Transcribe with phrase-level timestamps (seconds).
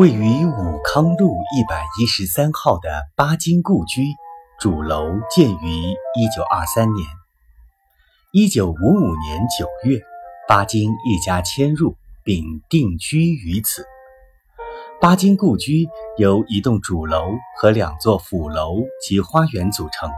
[0.00, 4.06] 位于武康路一百一十三号的巴金故居
[4.58, 7.06] 主楼建于一九二三年。
[8.32, 10.00] 一九五五年九月，
[10.48, 13.84] 巴金一家迁入并定居于此。
[15.02, 15.86] 巴金故居
[16.16, 20.08] 由一栋主楼和两座辅楼及花园组成，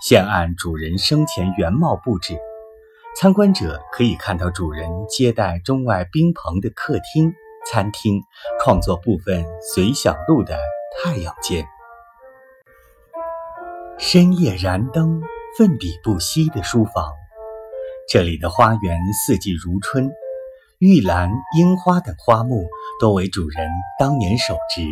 [0.00, 2.38] 现按主人生前原貌布置。
[3.20, 7.34] 参观者可以看到主人接待中外宾朋的客厅。
[7.68, 8.22] 餐厅
[8.62, 10.56] 创作部分随想录的
[10.96, 11.66] 太阳间，
[13.98, 15.20] 深夜燃灯，
[15.58, 17.12] 奋笔不息的书房。
[18.08, 20.12] 这里的花园四季如春，
[20.78, 22.68] 玉兰、樱花等花木
[23.00, 24.82] 多为主人当年手植。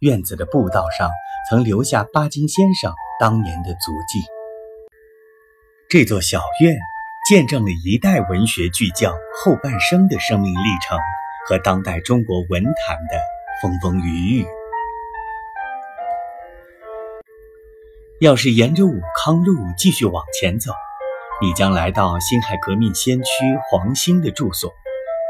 [0.00, 1.10] 院子的步道上
[1.50, 4.20] 曾留下巴金先生当年的足迹。
[5.90, 6.74] 这座小院
[7.28, 10.98] 见证了一代文学巨匠后半生的生命历程。
[11.48, 13.18] 和当代中国文坛的
[13.62, 14.46] 风风雨雨。
[18.20, 20.72] 要是沿着武康路继续往前走，
[21.40, 23.30] 你将来到辛亥革命先驱
[23.70, 24.74] 黄兴的住所，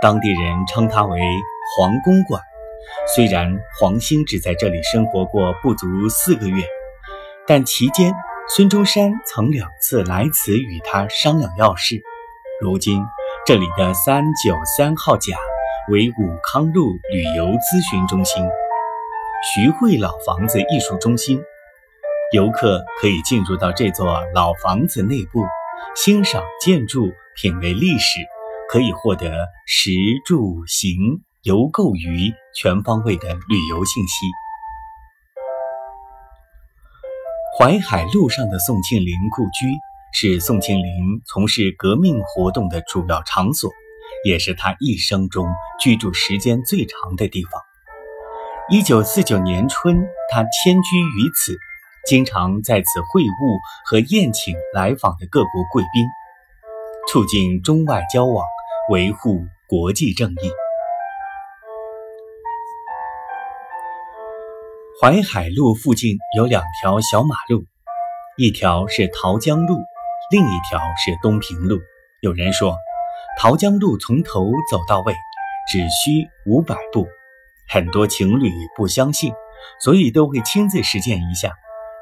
[0.00, 1.20] 当地人称它为
[1.76, 2.40] 黄公馆。
[3.14, 6.64] 虽然黄兴只在这里生活过不足四个月，
[7.46, 8.14] 但期间
[8.48, 12.00] 孙中山曾两次来此与他商量要事。
[12.62, 13.04] 如今
[13.44, 15.36] 这里的三九三号甲。
[15.88, 18.42] 为武康路旅游咨询中心、
[19.54, 21.40] 徐汇老房子艺术中心，
[22.32, 25.44] 游客可以进入到这座老房子内部，
[25.94, 28.18] 欣赏建筑、品味历史，
[28.68, 29.92] 可以获得食
[30.24, 34.26] 住行游购娱全方位的旅游信息。
[37.56, 39.66] 淮海路上的宋庆龄故居
[40.12, 43.70] 是宋庆龄从事革命活动的主要场所。
[44.24, 45.46] 也是他一生中
[45.80, 47.62] 居住时间最长的地方。
[48.68, 51.56] 一九四九年春，他迁居于此，
[52.06, 56.04] 经常在此会晤和宴请来访的各国贵宾，
[57.08, 58.44] 促进中外交往，
[58.90, 60.50] 维护国际正义。
[65.00, 67.64] 淮海路附近有两条小马路，
[68.36, 69.76] 一条是桃江路，
[70.30, 71.78] 另一条是东平路。
[72.22, 72.76] 有人说。
[73.38, 75.14] 桃江路从头走到尾
[75.70, 77.06] 只需五百步，
[77.68, 79.30] 很多情侣不相信，
[79.78, 81.52] 所以都会亲自实践一下。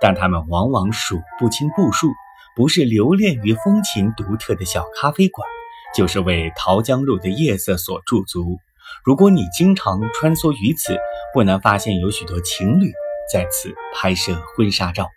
[0.00, 2.12] 但他们往往数不清步数，
[2.54, 5.44] 不是留恋于风情独特的小咖啡馆，
[5.92, 8.58] 就是为桃江路的夜色所驻足。
[9.04, 10.96] 如果你经常穿梭于此，
[11.32, 12.92] 不难发现有许多情侣
[13.32, 15.08] 在此拍摄婚纱照，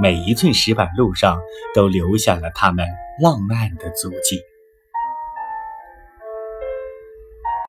[0.00, 1.38] 每一寸石板路上
[1.74, 2.86] 都留下了他们
[3.20, 4.40] 浪漫的足迹。